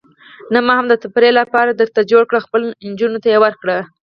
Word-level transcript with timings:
نه، 0.53 0.59
ما 0.65 0.73
هم 0.79 0.85
د 0.89 0.93
تفریح 1.03 1.31
لپاره 1.39 1.71
درته 1.79 2.01
جوړ 2.11 2.23
کړل، 2.29 2.41
خپلو 2.45 2.65
نجونو 2.89 3.17
ته 3.23 3.27
یې 3.33 3.37
ورکړه. 3.45 3.77